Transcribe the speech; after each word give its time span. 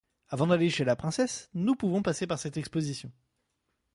Avant 0.29 0.47
d'aller 0.47 0.71
chez 0.71 0.83
la 0.83 0.95
princesse, 0.95 1.51
nous 1.53 1.75
pouvons 1.75 2.01
passer 2.01 2.25
par 2.25 2.39
cette 2.39 2.57
Exposition. 2.57 3.11